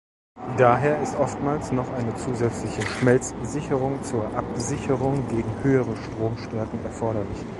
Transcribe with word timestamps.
Daher 0.57 0.99
ist 1.03 1.15
oftmals 1.15 1.71
noch 1.71 1.93
eine 1.93 2.15
zusätzliche 2.15 2.81
Schmelzsicherung 2.81 4.01
zur 4.03 4.35
Absicherung 4.35 5.27
gegen 5.27 5.53
höhere 5.63 5.95
Stromstärken 5.95 6.83
erforderlich. 6.83 7.37